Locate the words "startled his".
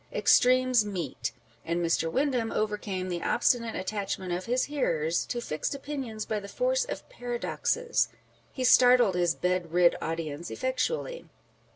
8.63-9.35